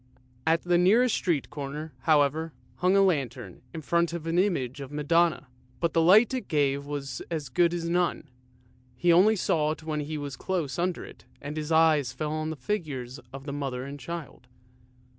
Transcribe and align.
At 0.47 0.63
the 0.63 0.79
nearest 0.79 1.13
street 1.13 1.51
corner, 1.51 1.93
however, 1.99 2.53
hung 2.77 2.95
a 2.97 3.03
lantern 3.03 3.61
in 3.71 3.83
front 3.83 4.13
of 4.13 4.25
an 4.25 4.39
image 4.39 4.81
of 4.81 4.89
the 4.89 4.95
Madonna, 4.95 5.45
but 5.79 5.93
the 5.93 6.01
light 6.01 6.33
it 6.33 6.47
gave 6.47 6.87
was 6.87 7.21
as 7.29 7.49
good 7.49 7.71
as 7.71 7.87
none, 7.87 8.27
he 8.95 9.13
only 9.13 9.35
saw 9.35 9.69
it 9.69 9.83
when 9.83 9.99
he 9.99 10.17
was 10.17 10.35
close 10.35 10.79
under 10.79 11.05
it 11.05 11.25
and 11.39 11.55
his 11.55 11.71
eyes 11.71 12.13
fell 12.13 12.31
on 12.31 12.49
the 12.49 12.55
figures 12.55 13.19
of 13.31 13.43
the 13.45 13.53
Mother 13.53 13.83
and 13.83 13.99
Child. 13.99 14.47